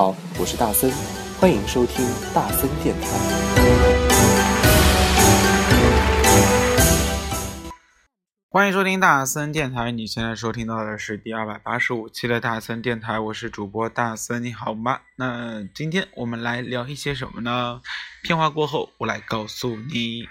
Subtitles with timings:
[0.00, 0.90] 好，我是大森，
[1.38, 2.02] 欢迎收听
[2.34, 3.06] 大森电台。
[8.48, 15.00] 欢迎收听大森电台，你现在收听到的是第二百八十五期的大森电台，我是主播大森，你好吗？
[15.16, 17.82] 那今天我们来聊一些什么呢？
[18.22, 20.26] 片花过后，我来告诉你。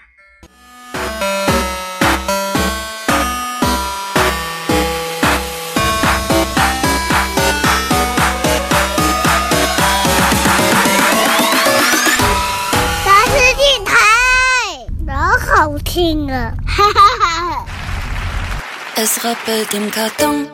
[18.96, 20.46] Es rappelt im Karton.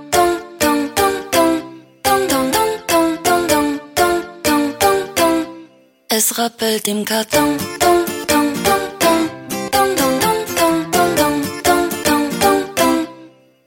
[6.08, 7.56] Es rappelt im Karton.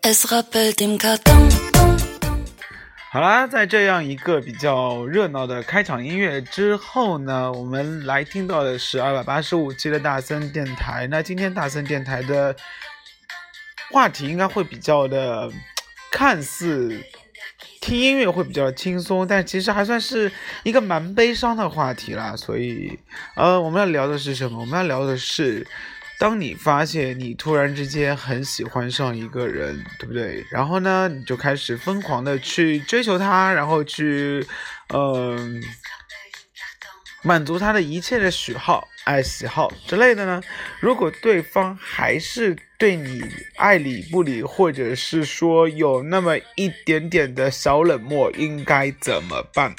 [0.02, 1.59] Es rappelt im Karton.
[3.12, 11.08] 好啦，在这样一个比较热闹的开场音乐之后呢，我们来听到的是二百八十五期的大森电台。
[11.08, 12.56] 那今天大森电台的
[13.90, 15.52] 话题应该会比较的，
[16.12, 17.04] 看似
[17.82, 22.36] 听音乐会比较轻松，但其实还算是一个蛮悲伤的话题啦。
[22.36, 23.00] 所以，
[23.34, 24.60] 呃，我们要聊的是什么？
[24.60, 25.66] 我们要聊的是。
[26.20, 30.46] 当你发现你突然之间很喜欢上一个人，对不对？
[30.52, 34.46] 然后呢，你就开始疯狂的去追求他，然后去，
[34.94, 35.64] 嗯、
[37.24, 40.40] 满足他的一切的喜好、爱喜好之类的呢？
[40.80, 43.24] 如果对方还是对你
[43.56, 49.74] 爱理不理，或者是说有那么一点点的小冷漠，应该怎么办？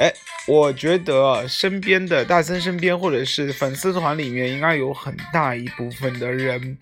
[0.00, 0.12] 哎，
[0.48, 6.76] 我觉得身边的大森身边，或者是粉丝团里面，应该有很大一部分的人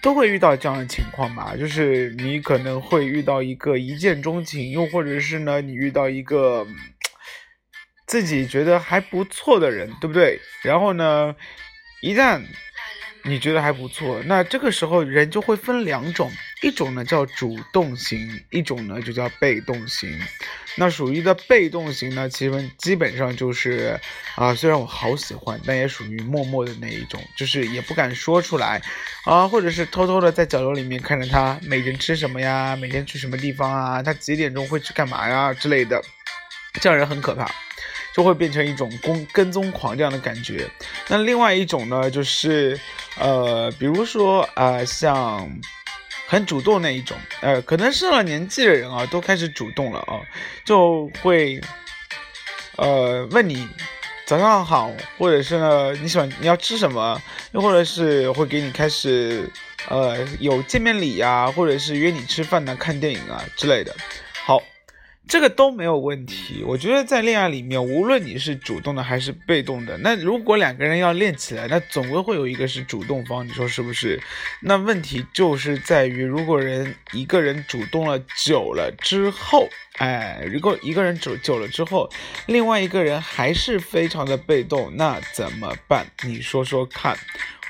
[0.00, 1.56] 都会遇到这样的情况吧。
[1.58, 6.64] 就是你可能会遇到一个一见钟情，又或者是呢，你遇到一个
[8.12, 10.38] 自己觉得还不错的人，对不对？
[10.60, 11.34] 然后呢，
[12.02, 12.42] 一旦
[13.22, 16.30] 你觉得还不错，那这个时候人就会分两种，
[16.60, 20.10] 一种呢叫主动型，一种呢就叫被动型。
[20.76, 23.98] 那属于的被动型呢，其实基本上就是
[24.34, 28.78] 啊、虽然我好喜欢，但也属于默默的那一种，就是也不敢说出来
[29.24, 35.98] 啊、或者是偷偷的在角落里面看着他每天吃什么呀，每天去什么地方啊，他几点钟会去干嘛呀之类的，
[36.78, 37.50] 这样人很可怕。
[38.14, 40.68] 就会变成一种跟跟踪狂这样的感觉。
[41.08, 42.78] 那另外一种呢，就是
[43.18, 45.50] 呃，比如说呃，像
[46.26, 50.20] 很主动那一种，呃，可能上了年纪的人啊，都开始主动了啊，
[50.64, 51.60] 就会
[52.76, 53.68] 呃问你
[54.24, 57.20] 早上好，或者是呢你喜欢你要吃什么，
[57.52, 59.48] 又或者是会给你开始
[59.88, 63.94] 呃有见面礼呀、或者是约你吃饭呐、看电影啊之类的。
[64.44, 64.62] 好。
[65.32, 66.62] 这个都没有问题。
[66.62, 74.20] 我觉得在恋爱里面，无论你是主动的还是被动的，那如果两个人要练起来，那总归会有一个是主动方，你说是不是？
[74.60, 79.66] 那问题就是在于，如果人一个人主动了久了之后，
[79.96, 82.10] 哎，如果一个人久久了之后，
[82.44, 86.06] 另外一个人还是非常的被动，那怎么办？
[86.26, 87.16] 你说说看。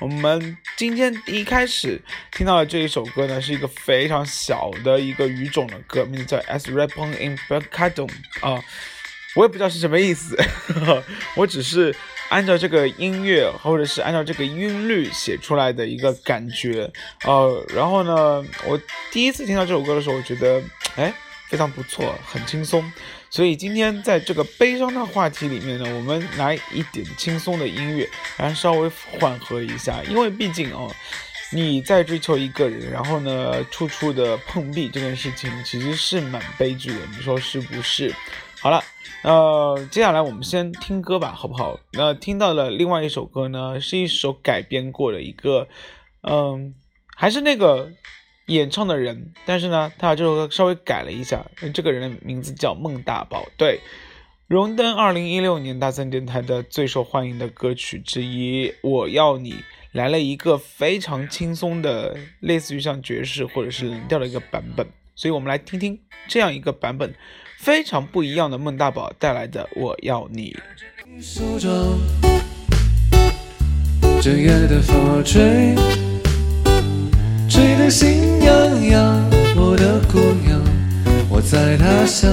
[0.02, 2.02] 我们今天一开始
[2.32, 8.64] 听到的这一首歌呢，是一个非常小的一个语种的歌，名字叫《As Rapon in b e r c a d o m 啊，
[9.36, 10.36] 我也不知道是什么意思，
[11.36, 11.94] 我只是
[12.30, 16.90] 按照这个音乐或者是按照这个音律写出来的一个感觉，
[17.24, 18.76] 呃，然后呢，我
[19.12, 20.60] 第一次听到这首歌的时候，我觉得
[20.96, 21.14] 哎
[21.46, 22.84] 非常不错，很轻松。
[23.32, 28.06] 所以今天在这个悲伤的话题里面呢，我们来一点轻松的音乐，
[28.36, 28.86] 来稍微
[29.18, 30.94] 缓和一下，因为毕竟哦，
[31.50, 38.14] 你在追求一个人，然后呢，处处的碰壁这件事情其实是蛮悲剧的，你说是不是？
[38.60, 38.84] 好了，
[39.22, 41.80] 呃，接下来我们先听歌吧，好不好？
[41.94, 45.66] 那听到了另外一首歌呢，是一首改编过的一个，
[46.20, 46.74] 嗯，
[47.16, 47.90] 还是那个。
[48.46, 53.80] 演唱的人，但是呢，他把这首歌稍微改了一下，这个人的名字叫孟大宝，对，
[54.48, 59.52] 荣登二零一六年大森电台的最受欢迎的歌曲之一，《我要你》
[59.92, 65.98] 来了一个非常轻松的，类似于像爵士或者是冷调的一个版本，所以我们来听听
[66.28, 67.14] 这样一个版本
[67.58, 70.52] 非常不一样的孟大宝带来的《我要你》。
[74.20, 75.74] 正月的风吹，
[77.90, 79.22] 心痒痒。
[79.54, 80.60] 我的姑娘，
[81.28, 82.30] 我在他乡，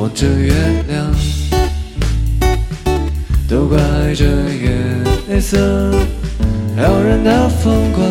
[0.00, 0.52] 望着月
[0.88, 1.12] 亮，
[3.48, 3.78] 都怪
[4.14, 5.58] 这夜色
[6.76, 8.04] 撩人的风光，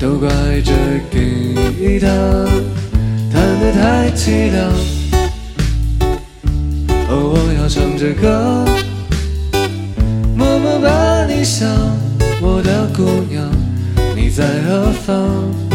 [0.00, 0.28] 都怪
[0.64, 0.72] 这
[1.10, 2.06] 吉他
[3.32, 4.72] 弹得太凄凉。
[7.08, 8.64] 哦，我要唱着歌，
[10.34, 11.68] 默默把你想，
[12.66, 13.48] 的姑娘，
[14.16, 15.65] 你在何方？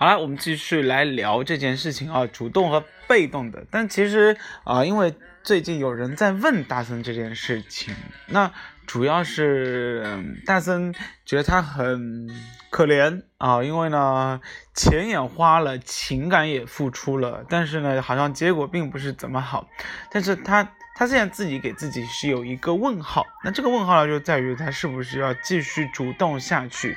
[0.00, 3.66] 好了，我们继续来聊这件事情啊，主动和被动的。
[3.70, 7.94] 但其实啊、因为最近有人在问大森这件事情，
[8.28, 8.50] 那
[8.86, 10.94] 主要是、大森
[11.26, 12.26] 觉得他很
[12.70, 14.40] 可怜啊，因为呢
[14.74, 19.68] 钱也花了，情感也付出了，但是呢好像结果并不是怎么好。
[20.10, 26.94] 但是他他现在自己给自己是有一个问号，那这个问号呢就在于他是不是要继续主动下去。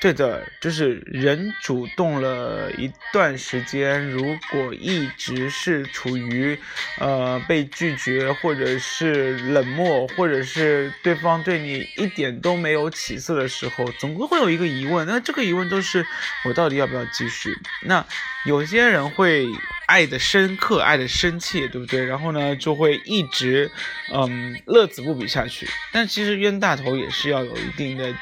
[0.00, 6.58] 对的，就是人主动了一段时间，如果一直是处于
[6.98, 15.06] 呃被拒绝，或者是冷漠，或者是对方对你一点都没有起色的时候，总归会有一个疑问。
[15.06, 16.06] 那这个疑问都是
[16.46, 17.54] 我到底要不要继续？
[17.82, 18.02] 那
[18.46, 19.46] 有些人会
[19.92, 22.02] 爱的深刻，爱的深切，对不对？
[22.02, 23.70] 然后呢，就会一直
[24.10, 25.68] 嗯乐此不疲下去。
[25.92, 28.14] 但其实冤大头也是要有一定的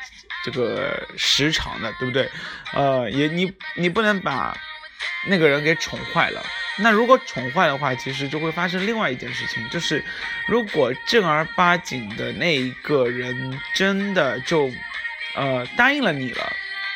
[0.44, 2.28] 这个时长的，对不对？
[2.72, 4.56] 呃，也你你不能把
[5.28, 6.42] 那个人给宠坏了。
[6.76, 10.02] 那如果宠坏的话，其实就会发生另外一件事情，就是
[10.48, 14.68] 如果正儿八经的那一个人真的就
[15.36, 16.52] 呃答应了你了，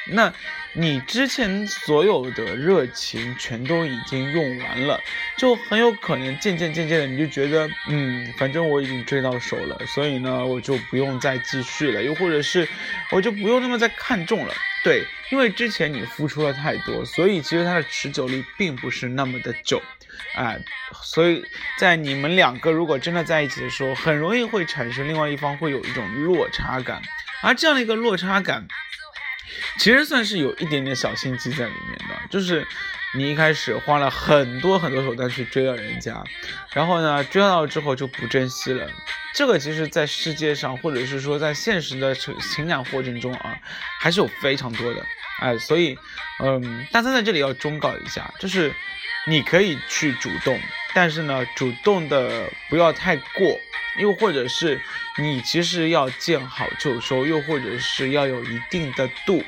[0.06, 0.32] 那
[0.76, 5.00] 你之前所有的热情全都已经用完了，
[5.36, 12.68] 就很有可能渐渐渐渐的你就觉得，嗯，反正我已经追到手了，所以呢，我就不用再继续了，又或者是
[13.12, 14.54] 我就不用那么再看重了。
[14.82, 19.80] 对，因为之前你付出了太多，所以其实它的持久力并不是那么的久，
[20.34, 20.56] 啊、
[21.02, 21.42] 所以
[21.78, 27.00] 在你们两个如果真的在一起的时候，很容易会产生另外一方会有一种落差感，
[27.42, 28.66] 而这样的一个落差感，
[29.78, 32.66] 其实算是有一点点小心机在里面的，就是
[33.14, 36.22] 你一开始花了很多很多手段去追到人家，
[36.72, 38.88] 然后呢追到之后就不珍惜了。
[39.34, 43.58] 这个其实，在世界上，或者是说在现实的情情感过程中啊，
[43.98, 45.04] 还是有非常多的，
[45.40, 45.98] 哎，所以，
[46.38, 48.72] 嗯，大三在这里要忠告一下，就是
[49.26, 50.56] 你可以去主动，
[50.94, 53.58] 但是呢，主动的不要太过，
[53.98, 54.80] 又或者是
[55.16, 59.44] 你其实要见好就收，又或者是要有一定的度，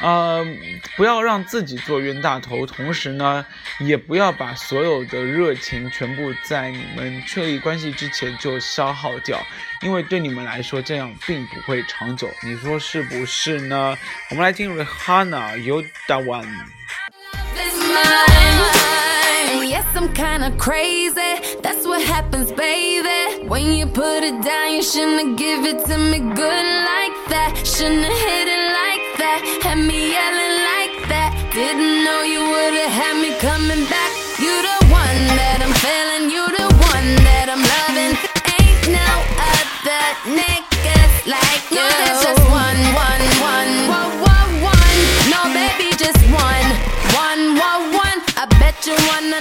[0.00, 0.46] 呃，
[0.94, 3.46] 不要让自己做冤大头，同时呢，
[3.80, 9.40] 也不要把所有的热情全部在你们确立关系之前就消耗掉，
[9.80, 13.96] 因为对你们来说这样并不会长久，你说是不是呢？
[14.30, 16.46] 我们来听 Rihanna 有 da one。
[19.76, 19.96] This mine.
[19.96, 21.58] And yes, I'm kinda crazy.
[21.62, 23.46] That's what happens, baby.
[23.48, 27.50] When you put it down, you shouldn't give it to me good like that.
[27.64, 29.40] Shouldn't have hit it like that.
[29.62, 31.30] Had me yelling like that.
[31.52, 34.10] Didn't know you would've had me coming back.
[34.38, 36.30] You the one that I'm feeling.
[36.30, 38.14] You the one that I'm loving.
[38.56, 39.10] Ain't no
[39.52, 40.06] other
[40.38, 41.84] niggas like you.
[41.84, 42.45] There's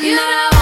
[0.06, 0.55] you know.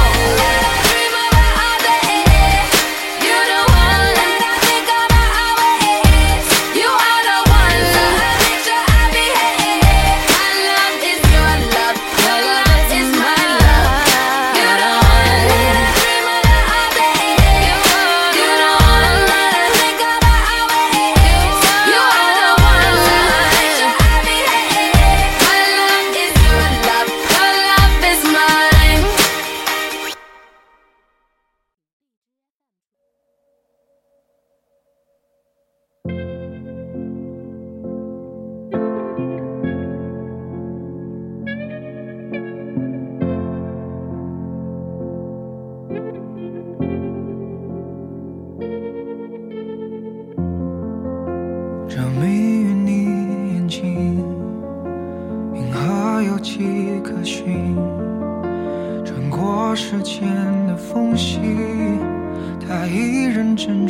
[63.72, 63.88] 依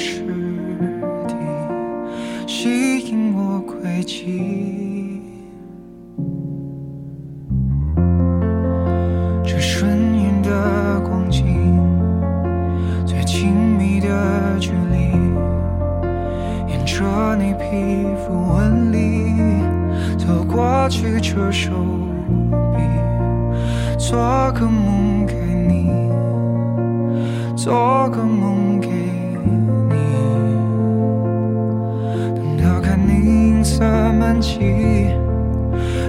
[34.44, 34.60] 起，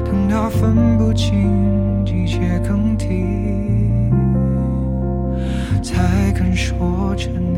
[0.05, 3.07] 等到分不清季节更替，
[5.81, 7.55] 才肯说着你。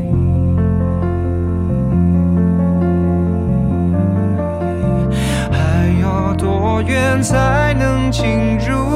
[5.51, 8.86] 还要多远才能进入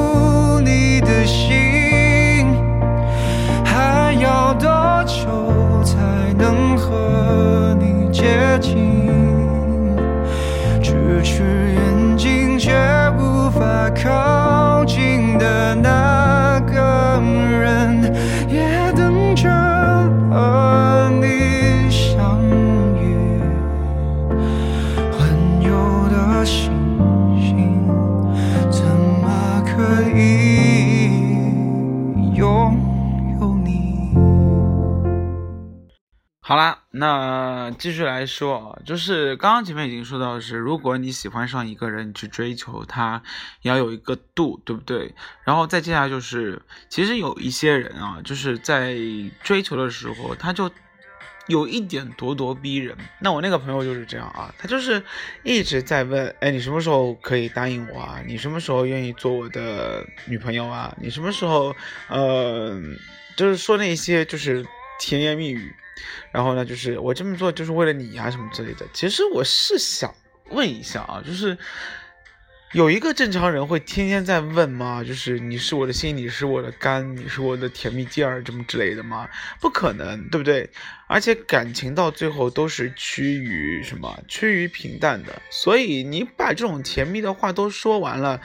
[37.81, 43.23] 继续来说啊，就是刚刚前面已经说到的是，如果你喜欢上一个人，你去追求他，
[43.63, 45.15] 你要有一个度，对不对？
[45.43, 48.95] 然后再接下来就是，其实有一些人啊，就是在
[49.41, 50.69] 追求的时候，他就
[51.47, 52.95] 有一点咄咄逼人。
[53.19, 55.03] 那我那个朋友就是这样啊，他就是
[55.41, 58.21] 一直在问，哎，你什么时候可以答应我啊？
[58.27, 60.95] 你什么时候愿意做我的女朋友啊？
[61.01, 61.75] 你什么时候，
[62.09, 62.79] 呃，
[63.35, 64.63] 就是说那些就是
[65.00, 65.73] 甜言蜜语。
[66.31, 68.86] 然后呢，就是我这么做就是为了你呀、什么之类的。
[68.93, 70.13] 其实我是想
[70.50, 71.58] 问一下啊，就是
[72.74, 75.03] 有一个正常人会天天在问吗？
[75.03, 79.27] 就是你是我的心，你是我的肝，你是我的甜蜜剂儿，这么之类的吗？
[79.60, 80.70] 不可能，对不对？
[81.08, 84.17] 而且感情到最后都是趋于什么？
[84.27, 85.41] 趋于平淡的。
[85.50, 88.39] 所以你把这种甜蜜的话都说完了。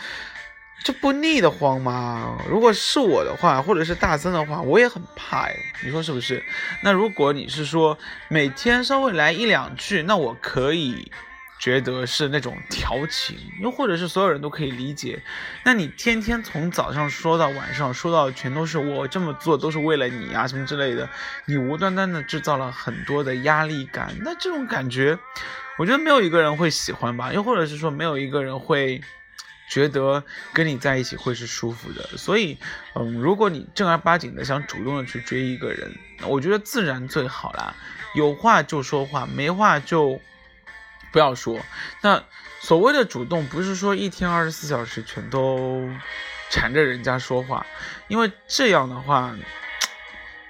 [0.84, 2.38] 这不腻得慌吗？
[2.48, 6.40] 如果是我的话，或者是大森的话，我也很怕哎，你说是不是？
[6.80, 11.10] 那如果你是说每天稍微来一两句，那我可以
[11.58, 15.20] 觉得是那种调情，又或者是所有人都可以理解。
[15.64, 21.08] 那你天天从早上说到晚上，说到全都是我这么做都是为了你啊什么之类的，
[21.46, 25.18] 你无端端的制造了很多的压力感，那这种感觉，
[25.78, 29.00] 我觉得没有一个人会喜欢吧，又或者是说没有一个人会。
[29.68, 32.56] 觉得跟你在一起会是舒服的，所以，
[32.94, 35.92] 嗯，如果你正儿八经的想主动的去追一个人，
[36.22, 37.74] 我觉得自然最好啦，
[38.14, 40.20] 有话就说话，没话就
[41.10, 41.58] 不要说。
[42.00, 42.22] 那
[42.60, 45.88] 所谓的主动，不是说一天二十四小时全都
[46.48, 47.66] 缠着人家说话，
[48.08, 49.34] 因为这样的话，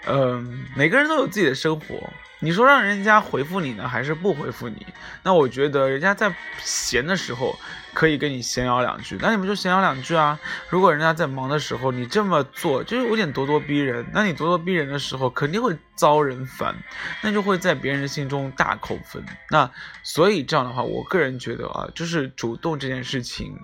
[0.04, 2.12] 嗯，每个人都有自己的生活。
[2.46, 4.86] 你说让人家回复你呢，还是不回复你？
[5.24, 7.58] 那我觉得人家在闲的时候
[7.92, 10.38] 可以跟你闲聊两句，那你们就闲聊两句啊。
[10.68, 14.06] 如果人家在忙的时候，你这么做就是有点咄咄逼人。
[14.14, 16.72] 那你咄咄逼人的时候，肯定会遭人烦，
[17.20, 19.24] 那就会在别人心中大扣分。
[19.50, 19.68] 那
[20.04, 23.58] 所以这样的话，我个人觉得啊，就是主动这件事情，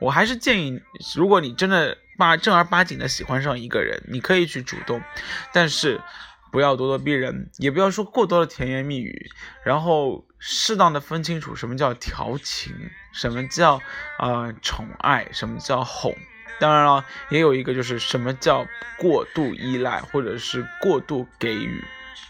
[0.00, 0.82] 我还是建议，
[1.14, 5.00] 如果你真的八正儿八经的喜欢上一个人，你可以去主动，
[5.52, 6.00] 但是。
[6.50, 9.30] 不要咄咄逼人，也不要说过多的甜言蜜语，
[9.64, 12.74] 然后适当的分清楚什么叫调情，
[13.12, 13.80] 什么叫
[14.18, 16.14] 呃宠爱，什么叫哄。
[16.58, 18.66] 当然了，也有一个就是什么叫
[18.98, 21.84] 过度依赖，或者是过度给予。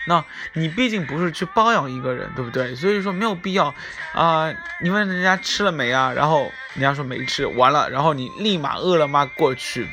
[0.06, 2.74] 那你毕竟不是去包养一个人，对不对？
[2.74, 3.74] 所以说没有必要
[4.12, 9.88] 啊、你问人家吃了没啊，然后人家说没吃，完了，然后你立马饿了么过去，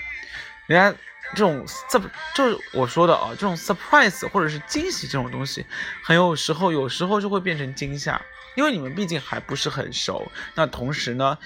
[0.68, 0.98] 人家。
[1.36, 2.02] 这种 sur
[2.36, 5.66] 就是我说的啊，这种 surprise 或者是惊喜这种东西，
[6.04, 8.22] 很有时候有时候就会变成惊吓，
[8.56, 10.32] 因为你们毕竟还不是很熟。
[10.56, 11.38] 那同时呢，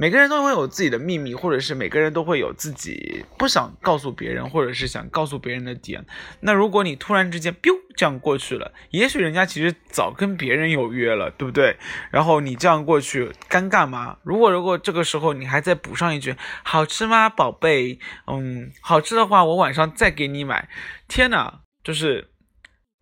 [0.00, 6.06] 每个人都会有自己的秘密，或者是每个人都会有自己不想告诉别人，或者是想告诉别人的点。
[6.38, 11.76] 那如果你突然之间 biu 这样过去了，也许人家其实早跟别人有约了，对不对？
[12.12, 14.18] 然后你这样过去，尴尬吗？
[14.22, 17.98] 如果如果这个时候你还再补上一句“好吃吗，宝贝”，
[18.30, 20.68] 嗯，好吃的话我晚上再给你买。
[21.08, 22.28] 天哪，就是，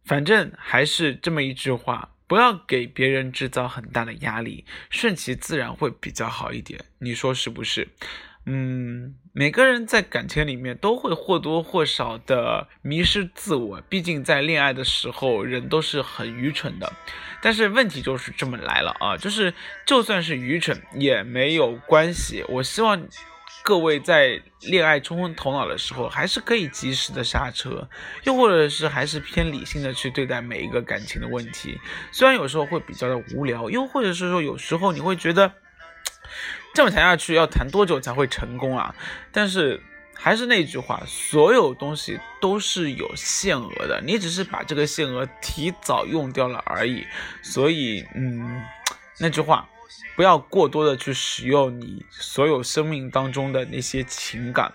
[0.06, 6.84] 反正还是这么一句话，不要给别人制造很大的压力，顺其自然会比较好一点。
[6.98, 7.88] 你说是不是？
[8.48, 16.92] 嗯，每个人在感情里面都会或多或少的迷失自我，毕竟在恋爱的时候，人都是很愚蠢的。
[17.42, 19.52] 但是问题就是这么来了啊，就是
[19.84, 22.44] 就算是愚蠢也没有关系。
[22.48, 23.08] 我希望
[23.66, 27.88] 各位在恋爱冲昏头脑的时候，还是可以及时的刹车，
[28.22, 31.76] 又或者是还是偏理性的去对待每一个感情的问题。
[32.12, 35.52] 虽然有时候会比较的无聊，又或者是说有时候你会觉得。
[36.74, 38.94] 这么谈下去要谈多久才会成功啊？
[39.32, 39.80] 但是
[40.14, 47.04] 还是那句话，所有东西都是有限额的，你只是把这个限额提早用掉了而已。
[47.42, 48.62] 所以，嗯，
[49.18, 49.68] 那句话，
[50.16, 54.72] 不要过多的去使用你所有生命当中的那些情感，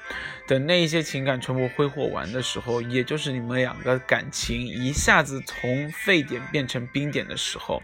[0.47, 7.81] 等那一些情感全部挥霍完的时候，也就是你们两个感情一下子从沸点变成冰点的时候。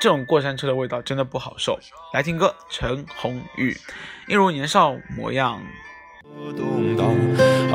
[0.00, 1.78] 这种过山车的味道真的不好受。
[2.12, 3.76] 来听歌，陈鸿宇，
[4.28, 5.62] 一如年少模样。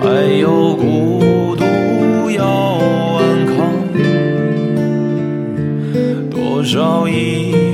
[0.01, 2.46] 还有孤独要
[3.18, 3.88] 安康，
[6.30, 7.68] 多少遗憾自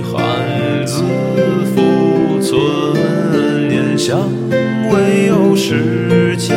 [2.55, 2.93] 负
[3.33, 4.17] 存念想，
[4.89, 6.55] 唯有时间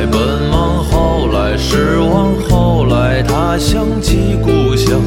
[0.00, 0.18] 来奔
[0.50, 4.98] 忙，后来失望，后来他想起故乡，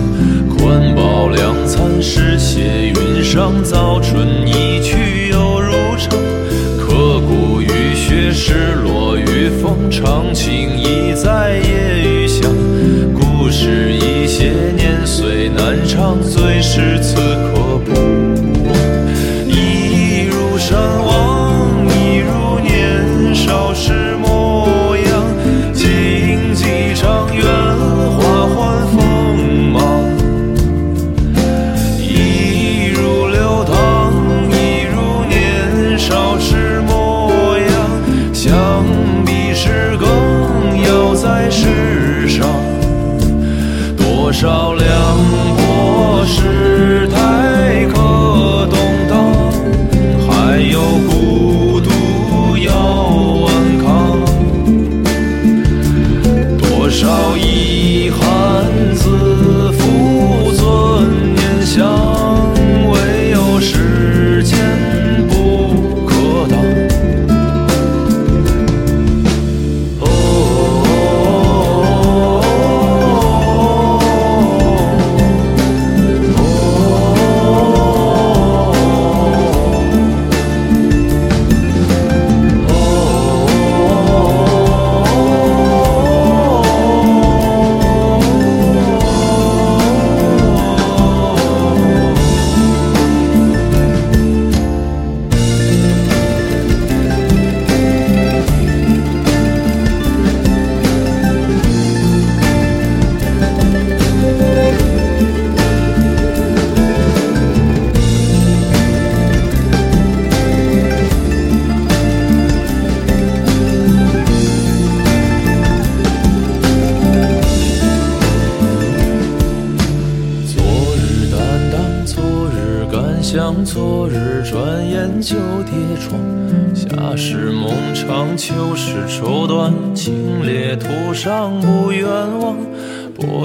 [0.56, 6.12] 困饱两餐，诗写云上，早春一去又如常，
[6.78, 12.52] 刻骨雨雪，失落雨风，长情已在夜雨响，
[13.16, 18.23] 故事一些年岁难长，最是此刻不
[44.34, 45.03] 照亮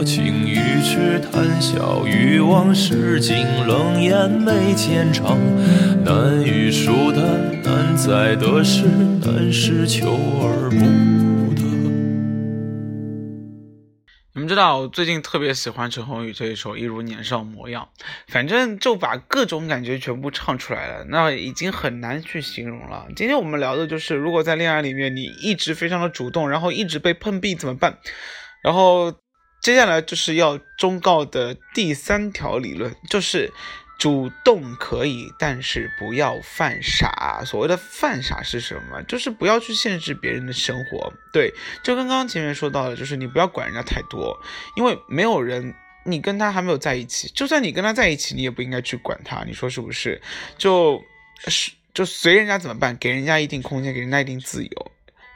[0.05, 5.39] 情于痴，谈笑于往事，尽冷眼眉间长。
[6.05, 10.09] 难遇疏淡，难在得失，难是求
[10.43, 11.63] 而不得。
[14.35, 17.89] 你们知道，我最近特别喜欢陈鸿宇这一首《一如年少模样》，
[18.29, 23.07] 反正就把各种感觉全部唱出来了，那已经很难去形容了。
[23.17, 27.99] 今天我们聊的就是，如果在恋爱里面你一直非常的主动，然后一直被碰壁怎么办？
[28.63, 29.13] 然后
[29.61, 33.53] 接下来就是要忠告的第三条理论，就是
[33.99, 37.43] 主动可以，但是不要犯傻。
[37.45, 39.03] 所谓的犯傻是什么？
[39.05, 41.13] 就是不要去限制别人的生活。
[41.33, 44.39] 对，就跟刚刚前面说到的，就是你不要管人家太多，
[44.77, 45.75] 因为没有人。
[46.05, 50.19] 你跟他还没有在一起，就算你跟他在一起，你也不应该去管他，你说是不是？
[50.57, 51.05] 就
[51.49, 54.91] 是就随人家怎么办，给人家一定空间，给人家一定自由。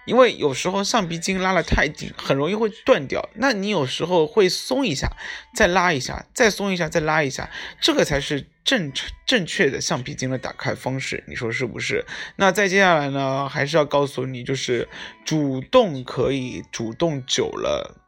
[0.05, 3.29] 因为有时候橡皮筋拉了太紧，很容易会断掉。
[3.35, 5.11] 那你有时候会松一下，
[5.55, 8.93] 再拉一下，再松一下，再拉一下，这个才是正
[9.27, 11.23] 正确的橡皮筋的打开方式。
[11.29, 12.05] 你说是不是？
[12.37, 14.89] 那再接下来呢，还是要告诉你，就是
[15.25, 18.02] 主动可以，主动久了。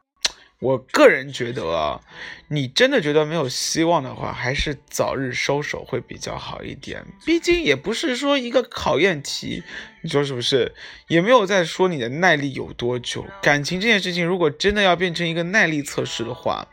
[0.65, 2.01] 我个人觉得啊，
[2.47, 7.05] 你真的觉得没有希望的话，还是早日收手会比较好一点。
[7.23, 9.61] 毕竟也不是说一个考验题，
[10.01, 10.73] 你说是不是？
[11.07, 13.23] 也没有在说你的耐力有多久。
[13.43, 16.67] 感情这件事情，如果真的要变成一个耐力测试的话，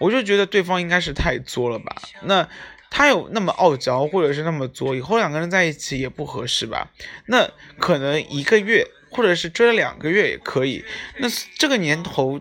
[0.00, 1.94] 我就觉得对方应该是太作了吧？
[2.24, 2.48] 那
[2.90, 6.90] 他有那么傲娇，或者是那么作，以后两个人在一起也不合适吧？
[7.26, 10.84] 那可能一个月，或者是追了两个月也可以。
[11.18, 12.40] 那这个年头。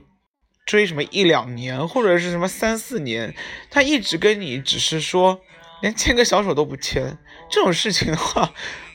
[0.66, 3.36] 追什么一两年或者是什么三四年，
[3.70, 5.40] 他一直跟你只是说，
[5.82, 7.18] 连牵个小手都不牵，
[7.50, 8.52] 这种事情的话，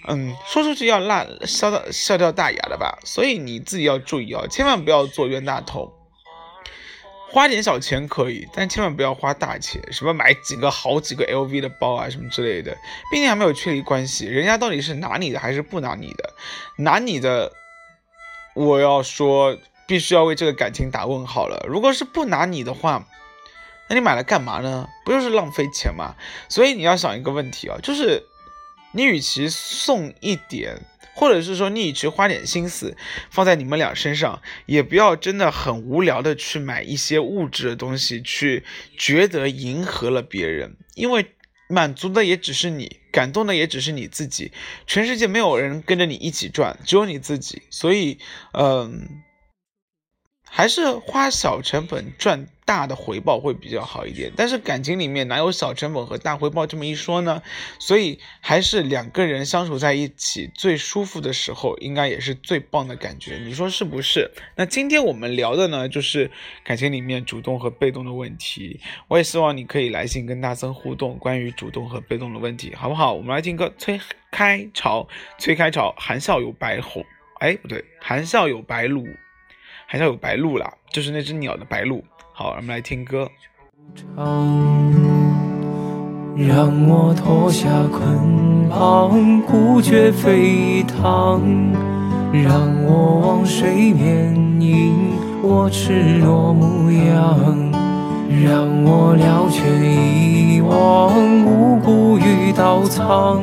[0.09, 2.99] 嗯，说出去要辣笑到笑掉大牙的吧。
[3.05, 5.93] 所以你自己要注意啊，千万不要做冤大头。
[7.29, 12.77] 花点小钱可以，但千万不要花大钱，什么买几个好几个 LV 的包啊什么之类的，
[13.13, 16.35] 毕竟还没有确立关系，人家到底是拿你的还是不拿你的？
[16.79, 17.53] 拿你的，
[18.57, 19.57] 我要说。
[19.91, 21.67] 必须要为这个感情打问号了。
[21.69, 23.09] 如果是不拿你的话，
[23.89, 24.89] 那你买了干嘛呢？
[25.05, 26.15] 不就是浪费钱吗？
[26.49, 28.23] 所以你要想一个问题啊，就是
[28.93, 30.81] 你与其送一点，
[31.17, 32.97] 或者是说你与其花点心思
[33.31, 38.63] 放在你们俩身上，也不要真的很无聊的去买一些物质的东西，去
[38.97, 41.35] 觉得迎合了别人，因为
[41.67, 44.53] 满足的也只是你，感动的也只是你自己。
[44.87, 47.63] 全世界没有人跟着你一起转，只有你自己。
[47.71, 48.21] 所以，
[48.53, 49.25] 嗯。
[50.53, 57.41] 还是花小成本赚大的回报会比较好一点，但是感情里面哪有小成本和大回报这么一说呢？
[57.79, 64.31] 所以还是两个人相处在一起最舒服的时候，应该也是最棒的感觉，你说是不是？
[64.57, 66.31] 那今天我们聊的呢，就是
[66.63, 68.81] 感情里面主动和被动的问题。
[69.09, 73.15] 我也希望你可以来信跟大森互动，关于主动和被动的问题，好不好？
[73.15, 75.09] 我们来听歌，崔开朝，
[75.39, 77.05] 崔开朝，含笑有白虎，
[77.41, 79.07] 哎，不对，含笑有白鹿。
[79.93, 82.01] 还像有白鹭啦，就是那只鸟的白鹭。
[82.33, 83.29] 好，我们来听歌。
[86.37, 91.41] 让我脱下捆绑，孤绝飞腾；
[92.33, 94.95] 让我往水面迎
[95.43, 97.35] 我赤裸模样；
[98.45, 103.43] 让我了却遗忘无辜与刀藏；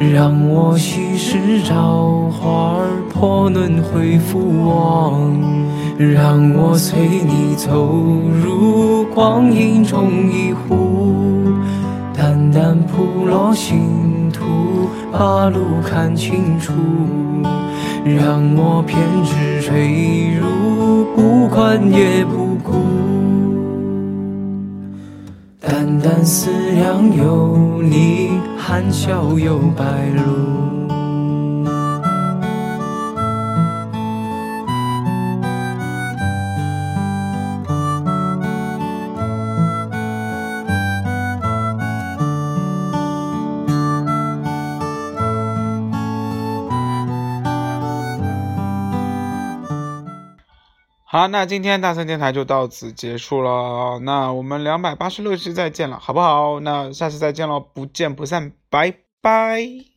[0.00, 5.38] 让我稀释朝花儿破轮回复往。
[5.98, 7.86] 让我随你走
[8.42, 11.52] 入光阴中一壶，
[12.16, 16.72] 淡淡铺落星途，把路看清楚。
[18.02, 22.72] 让我偏执坠入，不管也不顾。
[25.60, 28.30] 淡淡思量有你，
[28.60, 30.69] 含笑又白露。
[51.20, 53.98] 好，那今天大森电台就到此结束了。
[53.98, 56.60] 那我们两百八十六期再见了，好不好？
[56.60, 59.89] 那下次再见喽，不见不散，拜拜。